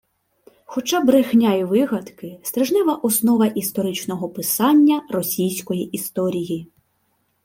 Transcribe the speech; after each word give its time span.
Хоча 0.65 1.01
брехня 1.01 1.55
й 1.55 1.63
вигадки– 1.63 2.39
стрижнева 2.43 2.93
основа 2.95 3.45
історичного 3.47 4.29
«писання» 4.29 5.01
російської 5.09 5.83
історії 5.83 6.67